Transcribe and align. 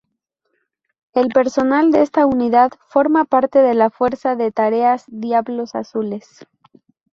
El 1.13 1.27
personal 1.27 1.91
de 1.91 2.01
esta 2.01 2.25
unidad 2.25 2.71
forma 2.87 3.23
parte 3.25 3.59
de 3.59 3.75
la 3.75 3.91
Fuerza 3.91 4.35
de 4.35 4.51
Tareas 4.51 5.03
Diablos 5.09 5.75
Azules. 5.75 6.47